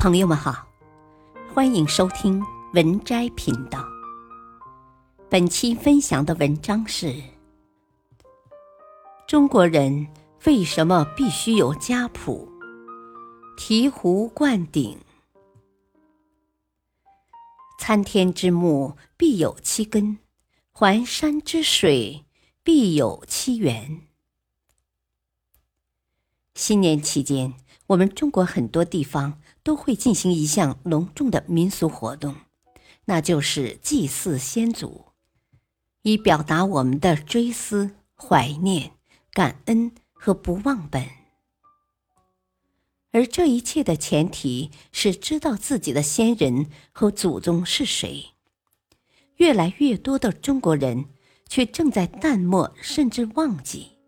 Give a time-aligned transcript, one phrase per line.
[0.00, 0.64] 朋友们好，
[1.52, 2.40] 欢迎收听
[2.72, 3.84] 文摘频道。
[5.28, 7.20] 本期分享的文章是：
[9.26, 10.06] 中国人
[10.44, 12.48] 为什么必须有家谱？
[13.58, 14.96] 醍醐灌顶，
[17.80, 20.18] 参天之木必有其根，
[20.70, 22.24] 环山之水
[22.62, 24.02] 必有其源。
[26.54, 27.54] 新年期间，
[27.88, 32.34] 我们中国很多地方都会进行一项隆重的民俗活动，
[33.04, 35.04] 那就是祭祀先祖，
[36.00, 38.92] 以表达我们的追思、怀念、
[39.30, 41.06] 感恩和不忘本。
[43.10, 48.28] 而这一切的前提是知道自己的先人和祖宗是谁。
[49.36, 51.10] 越来越多的中国人
[51.46, 53.98] 却正在淡漠甚至忘记。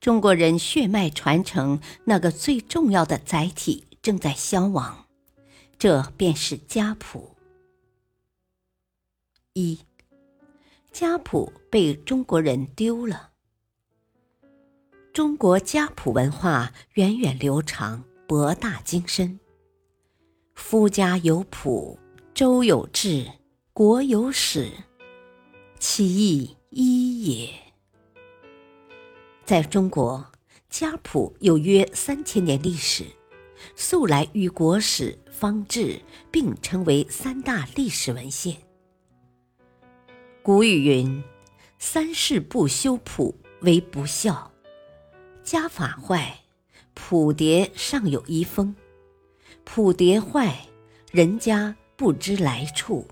[0.00, 5.04] 中国人血脉传承那个最重要的载体正在消亡，
[5.80, 7.34] 这便是家谱。
[9.54, 9.80] 一，
[10.92, 13.32] 家谱被中国人丢了。
[15.12, 19.40] 中国家谱文化源远流长，博大精深。
[20.54, 21.98] 夫家有谱，
[22.32, 23.28] 周有志，
[23.72, 24.70] 国有史，
[25.80, 27.52] 其义一也。
[29.44, 30.24] 在中国，
[30.70, 33.04] 家谱有约三千年历史，
[33.74, 38.56] 素来与国史、方志并称为三大历史文献。
[40.42, 41.22] 古语云
[41.78, 44.52] ：“三世不修谱，为不孝。”
[45.42, 46.40] 家法坏，
[46.94, 48.74] 谱牒尚有遗风；
[49.64, 50.66] 谱牒坏，
[51.10, 53.06] 人家不知来处，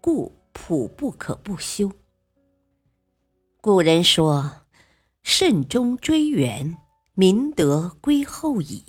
[0.00, 1.90] 故谱不可不修。
[3.60, 4.62] 古人说。
[5.28, 6.78] 慎终追远，
[7.14, 8.84] 民德归后矣。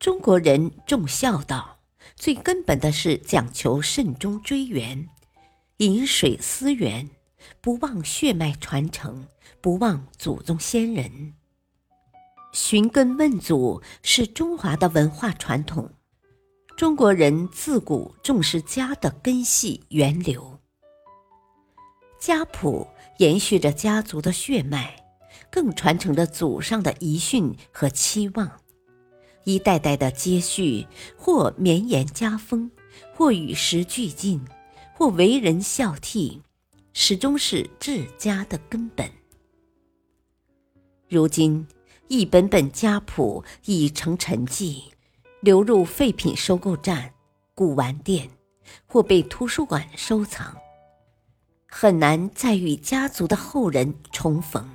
[0.00, 1.76] 中国人重孝道，
[2.16, 5.06] 最根本的是讲求慎终追远，
[5.76, 7.10] 饮水思源，
[7.60, 9.28] 不忘血脉传承，
[9.60, 11.34] 不忘祖宗先人。
[12.54, 15.90] 寻根问祖是中华的文化传统。
[16.78, 20.58] 中国人自古重视家的根系源流，
[22.18, 24.96] 家谱延续着家族的血脉。
[25.50, 28.60] 更传承着祖上的遗训和期望，
[29.44, 30.86] 一代代的接续，
[31.16, 32.70] 或绵延家风，
[33.14, 34.44] 或与时俱进，
[34.94, 36.40] 或为人孝悌，
[36.92, 39.10] 始终是治家的根本。
[41.08, 41.66] 如今，
[42.08, 44.84] 一本本家谱已成陈迹，
[45.40, 47.12] 流入废品收购站、
[47.54, 48.30] 古玩店，
[48.86, 50.56] 或被图书馆收藏，
[51.66, 54.68] 很难再与家族的后人重逢。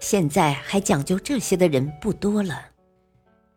[0.00, 2.70] 现在还讲究这些的人不多了，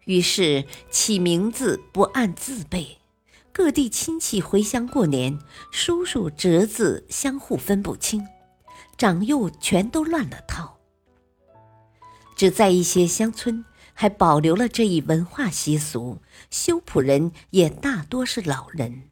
[0.08, 2.98] 于是起名字不按字辈，
[3.52, 5.38] 各地亲戚回乡过年，
[5.70, 8.26] 叔叔侄子相互分不清，
[8.98, 10.78] 长幼全都乱了套。
[12.38, 19.10] 只在一些乡村还保留了这一文化习俗，修谱人也大多是老人。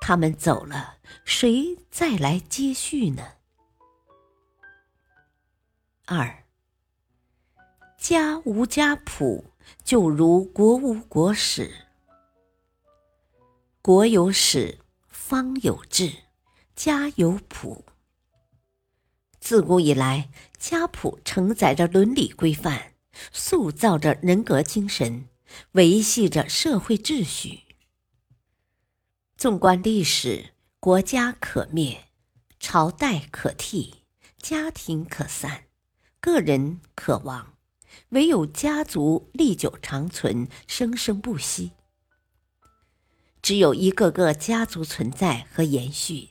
[0.00, 3.22] 他们走了，谁再来接续呢？
[6.06, 6.42] 二，
[7.96, 9.51] 家无家谱，
[9.84, 11.70] 就如国无国史。
[13.80, 14.78] 国有史，
[15.08, 16.12] 方有志，
[16.76, 17.84] 家有谱。
[19.40, 22.94] 自古以来，家谱承载着伦理规范，
[23.32, 25.28] 塑造着人格精神，
[25.72, 27.62] 维系着社会秩序。
[29.36, 32.04] 纵观历史，国家可灭，
[32.60, 34.04] 朝代可替，
[34.38, 35.64] 家庭可散。
[36.20, 37.51] 个人可亡，
[38.10, 41.72] 唯有家族历久长存、生生不息。
[43.40, 46.28] 只有一个个家族存在和延续，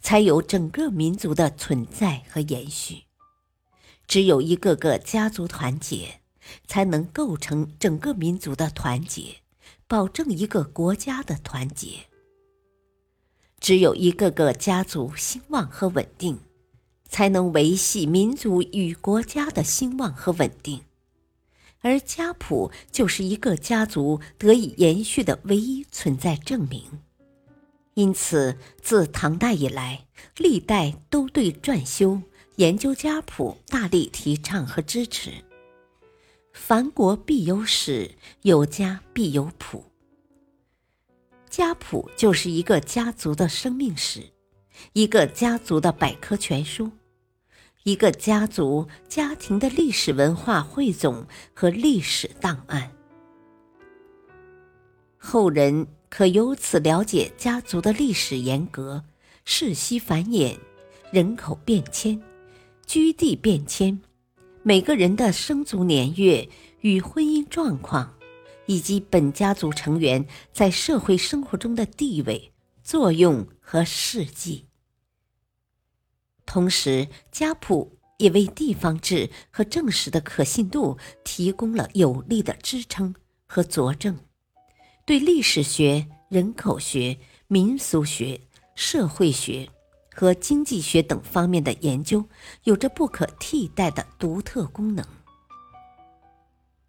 [0.00, 3.04] 才有整个民族的存在和延续；
[4.06, 6.20] 只有一个个家族团结，
[6.66, 9.42] 才能构成整个民族的团结，
[9.86, 12.06] 保证一个国家的团结；
[13.58, 16.40] 只有一个个家族兴旺和稳定。
[17.06, 20.80] 才能维系民族与国家的兴旺和稳定，
[21.84, 26.82] 而家谱就是一个家族得以延续的唯一存在证明。
[27.92, 30.06] 因此，自唐代以来，
[30.38, 32.22] 历代都对撰修、
[32.56, 35.30] 研究家谱大力提倡和支持。
[36.54, 39.84] 凡国必有史，有家必有谱。
[41.50, 44.22] 家谱就是一个家族的生命史，
[44.94, 46.90] 一个家族的百科全书。
[47.84, 52.90] 一个家族家庭的历史文化汇总和历史档案，
[55.18, 59.04] 后人可由此了解家族的历史沿革、
[59.44, 60.56] 世袭繁衍、
[61.10, 62.18] 人口变迁、
[62.86, 64.00] 居地变迁，
[64.62, 66.48] 每个人的生卒年月
[66.80, 68.14] 与婚姻状况，
[68.64, 72.50] 以及本家族成员在社会生活中的地位、
[72.82, 74.64] 作用和事迹。
[76.46, 83.14] 同时，家谱也为地方志和正史的可信度提供了有力的支撑
[83.46, 84.18] 和佐证。
[85.06, 87.18] 对历史学、人口学、
[87.48, 88.40] 民俗学、
[88.74, 89.68] 社会学
[90.14, 92.24] 和经济学等方面的研究
[92.62, 95.04] 有着不可替代的独特功能。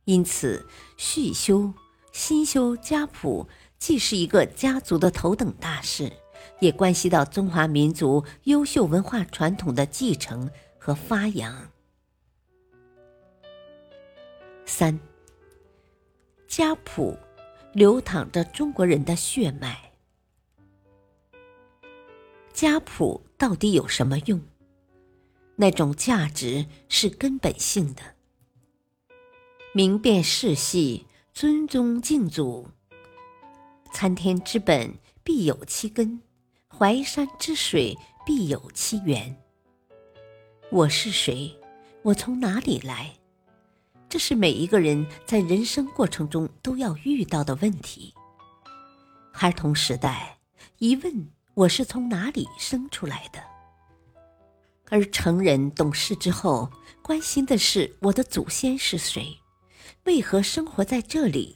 [0.06, 1.74] 因此，续修、
[2.12, 3.50] 新修家谱
[3.80, 6.14] 既是一个家族的头等大事，
[6.60, 11.70] 也关系到中华民族优秀文化传统的继承和发扬。
[14.66, 15.00] 三、
[16.48, 17.18] 家谱。
[17.76, 19.92] 流淌着中国人的血脉。
[22.54, 24.42] 家谱到底有什么用？
[25.58, 28.02] 那种价值是根本性的。
[29.74, 32.70] 明辨世系，尊宗敬祖。
[33.92, 36.22] 参天之本必有其根，
[36.78, 39.34] 淮山之水必有其源。
[40.70, 41.58] 我是谁？
[42.02, 43.14] 我从哪里来？
[44.10, 48.14] 这是每一个人在人生过程中都要遇到的问题。
[49.32, 50.38] 孩童时代
[50.80, 53.42] 一问我是从哪里生出来的，
[54.90, 56.70] 而成人懂事之后
[57.02, 59.40] 关心的是我的祖先是谁，
[60.04, 61.56] 为何生活在这里，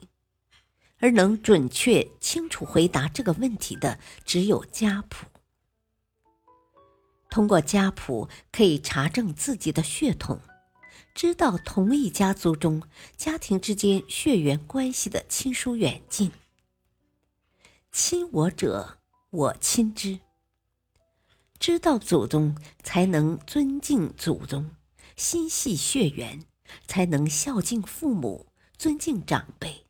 [1.00, 5.26] 而能准确清楚回答这个问题的只有家谱。
[7.30, 10.40] 通过家谱可以查证自己的血统。
[11.16, 12.82] 知道同一家族中
[13.18, 16.32] 家庭之间血缘关系的亲疏远近，
[17.92, 19.00] 亲我者
[19.30, 20.20] 我亲之。
[21.60, 24.72] 知道祖宗，才能尊敬祖宗，
[25.18, 26.46] 心系血缘，
[26.88, 28.48] 才能孝敬父母，
[28.78, 29.89] 尊敬长辈。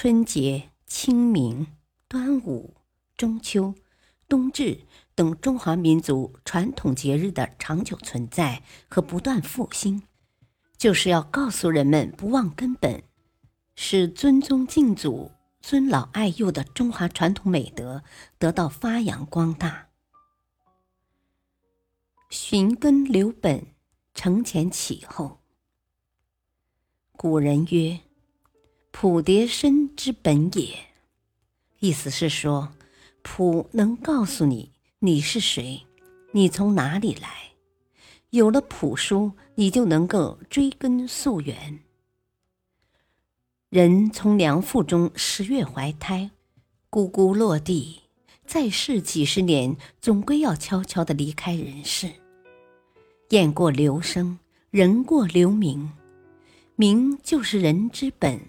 [0.00, 1.66] 春节、清明、
[2.06, 2.76] 端午、
[3.16, 3.74] 中秋、
[4.28, 4.82] 冬至。
[5.16, 10.04] 等中华民族传统节日的长久存在和不断复兴，
[10.76, 13.02] 就是要告诉人们不忘根本，
[13.74, 18.04] 使尊宗敬祖、尊老爱幼的中华传统美德
[18.38, 19.88] 得到发扬光大。
[22.30, 23.66] 寻根留本，
[24.14, 25.40] 承前启后。
[27.16, 27.98] 古人曰
[29.00, 30.76] ：“谱牒身之本也。”
[31.78, 32.72] 意思是说，
[33.22, 34.72] 普能告诉你。
[34.98, 35.86] 你是谁？
[36.32, 37.52] 你从哪里来？
[38.30, 41.78] 有了谱书，你就能够追根溯源。
[43.68, 46.32] 人从娘腹中十月怀胎，
[46.90, 48.00] 咕咕落地，
[48.44, 52.10] 再世几十年，总归要悄悄的离开人世。
[53.28, 54.40] 雁过留声，
[54.72, 55.92] 人过留名，
[56.74, 58.40] 名就是人之本。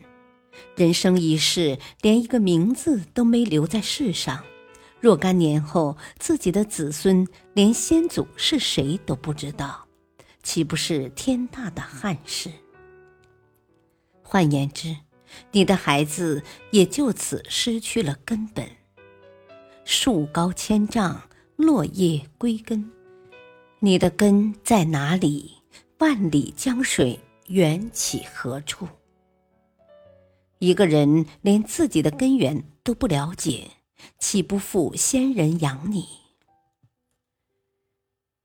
[0.75, 4.43] 人生一世，连一个名字都没留在世上。
[4.99, 9.87] 若干年后，自己的子孙连先祖是谁都不知道，
[10.43, 12.49] 岂不是天大的憾事？
[14.21, 14.95] 换言之，
[15.51, 18.69] 你的孩子也就此失去了根本。
[19.85, 21.21] 树高千丈，
[21.55, 22.91] 落叶归根。
[23.79, 25.53] 你的根在哪里？
[25.99, 28.87] 万里江水源起何处？
[30.59, 33.71] 一个人连自己的根源都不了解。
[34.17, 36.05] 岂不负先人养你？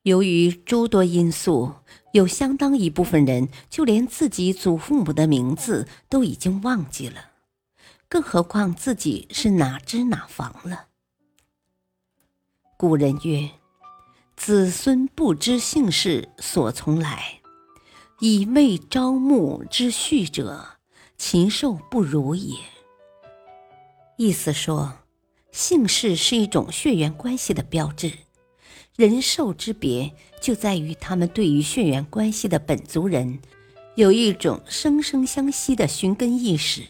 [0.02, 1.74] 由于诸多因素，
[2.12, 7.30] 有相当一部分人就连自己祖父母的名字都已经忘记了，
[8.08, 10.88] 更何况自己是哪支哪房了。
[12.76, 13.48] 古人曰
[14.36, 17.40] ：“子孙不知姓氏所从来，
[18.18, 20.73] 以未朝暮之序者，
[21.16, 22.56] 禽兽不如也。”
[24.18, 24.98] 意思说。
[25.52, 28.10] 姓氏是一种血缘关系的标志，
[28.96, 33.38] 人兽之别就在于他们对于血缘关系的本族人
[33.94, 36.82] 有一种生生相惜的寻根意识，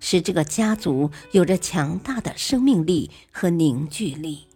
[0.00, 4.48] 使这个家族有着强大的生命力和凝聚力。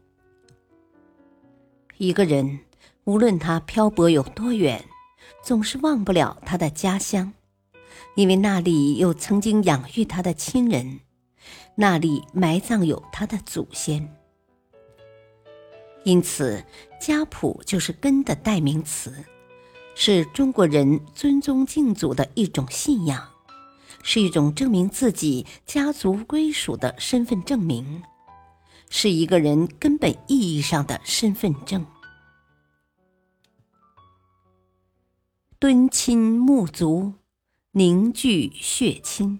[1.96, 2.60] 一个人
[3.04, 4.84] 无论他漂泊有多远，
[5.42, 7.32] 总是忘不了他的家乡，
[8.18, 10.98] 因为那里有曾经养育他的亲人。
[11.76, 14.12] 那里埋葬有他的祖先，
[16.02, 16.64] 因此
[17.00, 19.25] 家谱就是根的代名词，
[19.94, 23.28] 是中国人尊宗敬祖的一种信仰，
[24.02, 28.02] 是一种证明自己家族归属的身份证明，
[28.90, 31.87] 是一个人根本意义上的身份证。
[35.60, 37.12] 敦亲睦族，
[37.78, 39.38] 凝聚血亲。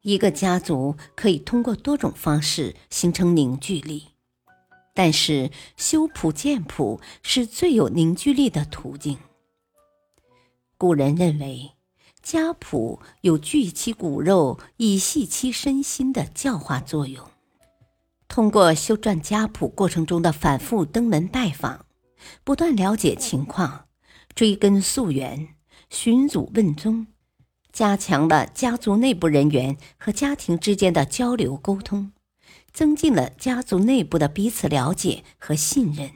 [0.00, 4.08] 一个家族可以通过多种方式形成凝聚力，
[4.92, 9.18] 但是修谱建谱是最有凝聚力的途径。
[10.76, 11.70] 古人认为，
[12.20, 17.24] 家谱有聚其骨肉以系其身心的教化作用。
[18.26, 21.86] 通过修撰家谱过程中的反复登门拜访，
[22.42, 23.81] 不断了解情况，
[24.34, 25.54] 追根溯源，
[25.90, 27.06] 寻祖问宗。
[27.72, 32.12] 加强了家族内部人员和家庭之间的交流沟通，
[32.70, 36.10] 增进了家族内部的彼此了解和信任，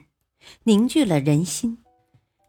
[0.65, 1.79] 凝聚了人心，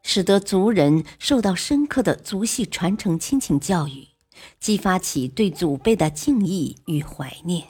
[0.03, 4.09] 使得族人受到深刻的族系传承亲情教育，
[4.61, 7.69] 激发起对祖辈的敬意与怀念。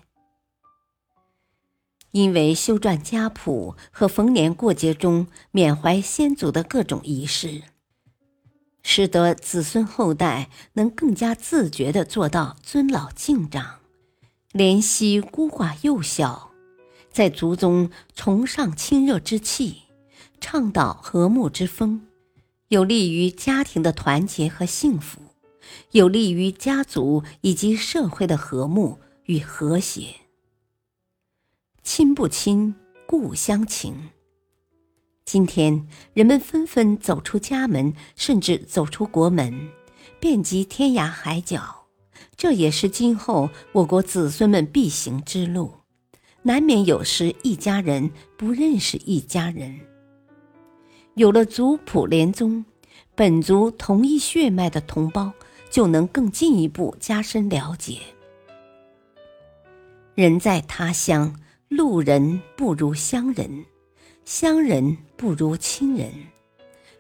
[2.11, 7.63] 因为修撰家谱和逢年过节中缅怀先祖的各种仪式。
[8.83, 13.81] 使得子孙后代能更加自觉地做到尊老敬长，
[14.53, 16.53] 怜惜孤寡幼小，
[17.11, 19.83] 在族中崇尚亲热之气，
[20.41, 22.07] 倡导和睦之风，
[22.69, 25.21] 有利于家庭的团结和幸福，
[25.91, 30.15] 有利于家族以及社会的和睦与和谐。
[31.83, 32.75] 亲不亲，
[33.07, 34.11] 故乡情。
[35.31, 39.69] 今天，人们纷纷走出家门，甚至走出国门，
[40.19, 41.85] 遍及天涯海角。
[42.35, 45.71] 这也是今后我国子孙们必行之路。
[46.41, 49.79] 难免有时一家人不认识一家人。
[51.17, 52.65] 有了族谱连宗，
[53.15, 55.31] 本族同一血脉的同胞
[55.69, 57.99] 就能更进一步加深了解。
[60.15, 63.67] 人在他乡，路人不如乡人。
[64.29, 66.13] 乡人不如亲人，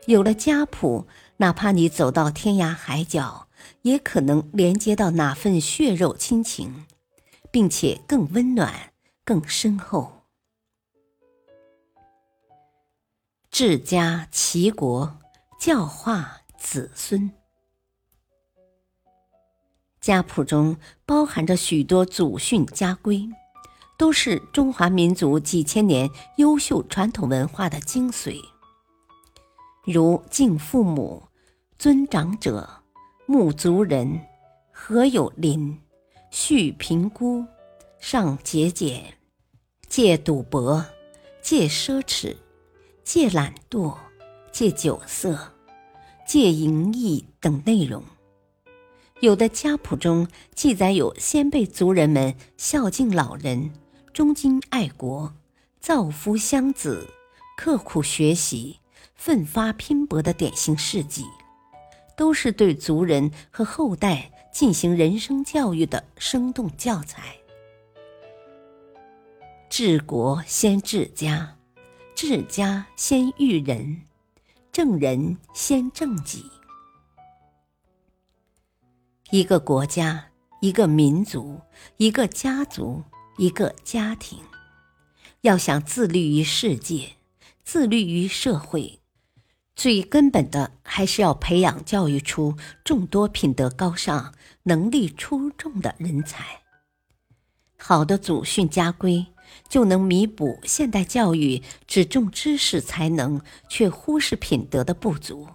[0.06, 1.06] 有了家谱，
[1.37, 3.49] 哪怕你走到天涯海角，
[3.82, 6.87] 也可能连接到那份血肉亲情，
[7.50, 8.94] 并且更温暖、
[9.26, 10.23] 更深厚。
[13.50, 15.18] 治家齐国，
[15.61, 17.30] 教化子孙。
[20.00, 23.28] 家谱中包含着许多祖训家规。
[23.99, 28.40] 都是中华民族几千年优秀传统文化的精髓，
[29.85, 31.25] 如敬父母、
[31.81, 32.71] 尊长者、
[33.26, 34.21] 睦族人、
[34.71, 35.76] 和有邻、
[36.31, 37.45] 恤贫孤、
[37.99, 39.02] 尚节俭、
[39.88, 40.87] 戒赌博、
[41.43, 42.37] 戒奢侈、
[43.02, 43.97] 戒懒惰、
[44.52, 45.37] 戒酒色、
[46.25, 48.00] 戒淫逸等内容。
[49.19, 53.73] 有的家谱中记载有先辈族人们孝敬老人。
[54.18, 55.32] 忠君爱国、
[55.78, 57.08] 造福乡子、
[57.56, 58.80] 刻苦学习、
[59.14, 61.25] 奋发拼搏的典型事迹，
[62.16, 67.37] 都是对族人和后代进行人生教育的生动教材。
[69.70, 71.56] 治国先治家，
[72.16, 74.02] 治家先育人，
[74.72, 76.44] 正人先正己。
[79.30, 80.26] 一个国家，
[80.60, 81.60] 一个民族，
[81.98, 83.04] 一个家族。
[83.38, 84.40] 一个家庭
[85.42, 87.12] 要想自律于世界、
[87.62, 88.99] 自律于社会，
[89.76, 96.62] 最根本的还是要培养、教育出众多品德高尚、能力出众的人才。
[97.78, 99.26] 好的祖训家规，
[99.68, 105.47] 就能弥补现代教育只重知识才能却忽视品德的不足。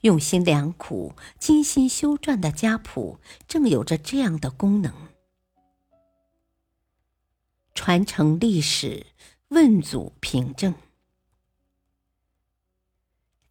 [0.00, 4.90] 用心良苦、精心修撰的家谱，正有着这样的功能。
[7.74, 9.04] 传承历史，
[9.48, 10.74] 问祖凭证。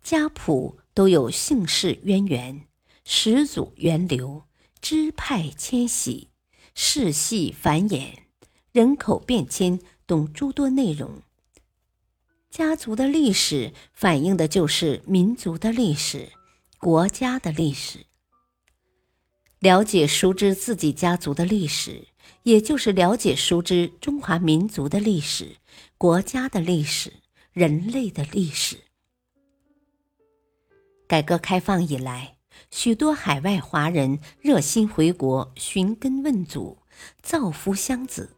[0.01, 2.67] 家谱都有姓氏渊源、
[3.03, 4.45] 始祖源流、
[4.81, 6.29] 支派迁徙、
[6.73, 8.13] 世系繁衍、
[8.71, 11.21] 人口变迁等诸多内容。
[12.49, 16.31] 家族的历史反映的就是民族的历史、
[16.77, 18.05] 国家的历史。
[19.59, 22.07] 了解熟知自己家族的历史。
[22.43, 25.57] 也就是了解、熟知中华民族的历史、
[25.97, 27.13] 国家的历史、
[27.51, 28.77] 人类的历史。
[31.07, 32.37] 改革开放以来，
[32.71, 36.79] 许多海外华人热心回国寻根问祖、
[37.21, 38.37] 造福乡子。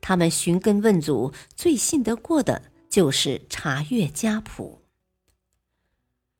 [0.00, 4.82] 他们寻根问祖最信得过的就是查阅家谱。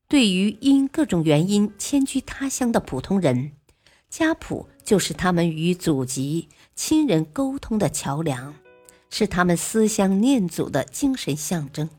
[0.06, 3.52] 对于因各种原因迁居他乡的普通人，
[4.08, 6.48] 家谱就是他们与祖籍、
[6.80, 8.54] 亲人沟通的桥梁，
[9.10, 11.90] 是他们思乡念祖的精神象征。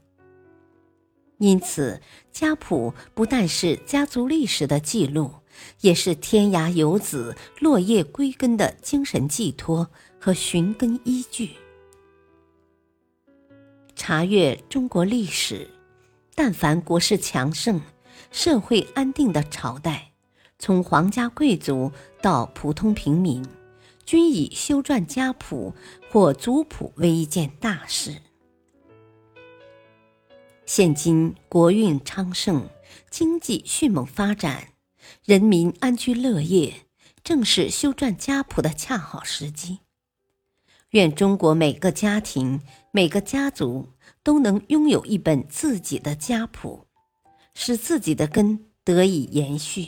[1.37, 5.33] 因此，家谱不但是家族历史的记录，
[5.81, 9.85] 也是天涯游子落叶归根的精神寄托
[10.17, 11.49] 和寻根依据。
[13.97, 15.69] 查阅中国历史，
[16.33, 17.81] 但凡国势强盛。
[18.31, 20.13] 社会安定的朝代，
[20.57, 23.45] 从皇家贵族到普通平民，
[24.09, 25.75] 均以修撰家谱
[26.09, 28.23] 或族谱为一件大事。
[30.65, 32.67] 现今国运昌盛，
[33.11, 34.69] 经济迅猛发展，
[35.23, 36.87] 人民安居乐业，
[37.23, 39.81] 正是修撰家谱的恰好时机。
[40.89, 42.61] 愿中国每个家庭、
[42.91, 43.89] 每个家族
[44.23, 46.87] 都能拥有一本自己的家谱。
[47.53, 49.85] 使自己的根得以延续，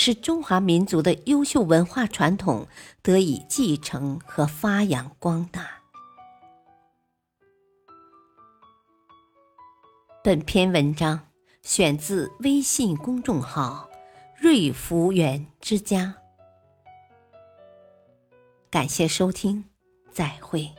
[0.00, 2.68] 使中华民族的优秀文化传统
[3.02, 5.68] 得以继承和发扬光大。
[10.22, 11.26] 本篇文章
[11.62, 13.90] 选自微信公众号
[14.40, 16.14] “瑞福园之家”，
[18.70, 19.64] 感谢收听，
[20.12, 20.77] 再会。